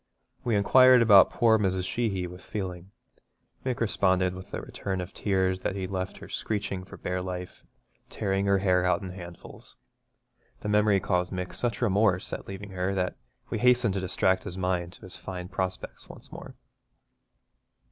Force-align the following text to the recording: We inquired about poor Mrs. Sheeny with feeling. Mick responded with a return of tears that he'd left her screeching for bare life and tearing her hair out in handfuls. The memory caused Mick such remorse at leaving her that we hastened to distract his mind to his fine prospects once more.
We 0.43 0.55
inquired 0.55 1.03
about 1.03 1.29
poor 1.29 1.59
Mrs. 1.59 1.85
Sheeny 1.87 2.25
with 2.25 2.41
feeling. 2.43 2.89
Mick 3.63 3.79
responded 3.79 4.33
with 4.33 4.51
a 4.51 4.59
return 4.59 4.99
of 4.99 5.13
tears 5.13 5.59
that 5.61 5.75
he'd 5.75 5.91
left 5.91 6.17
her 6.17 6.27
screeching 6.27 6.83
for 6.85 6.97
bare 6.97 7.21
life 7.21 7.59
and 7.93 8.09
tearing 8.09 8.47
her 8.47 8.57
hair 8.57 8.83
out 8.83 9.03
in 9.03 9.09
handfuls. 9.11 9.77
The 10.61 10.69
memory 10.69 10.99
caused 10.99 11.31
Mick 11.31 11.53
such 11.53 11.83
remorse 11.83 12.33
at 12.33 12.47
leaving 12.47 12.71
her 12.71 12.95
that 12.95 13.15
we 13.51 13.59
hastened 13.59 13.93
to 13.93 13.99
distract 13.99 14.43
his 14.43 14.57
mind 14.57 14.93
to 14.93 15.01
his 15.01 15.17
fine 15.17 15.49
prospects 15.49 16.09
once 16.09 16.31
more. 16.31 16.55